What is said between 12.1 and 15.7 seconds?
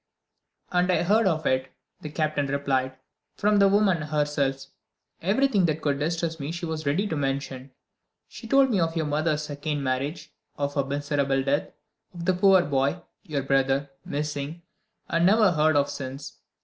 of the poor boy, your brother, missing, and never